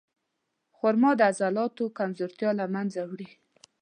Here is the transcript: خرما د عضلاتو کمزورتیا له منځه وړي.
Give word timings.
خرما 0.77 1.11
د 1.17 1.21
عضلاتو 1.29 1.83
کمزورتیا 1.97 2.49
له 2.59 2.65
منځه 2.75 3.01
وړي. 3.11 3.29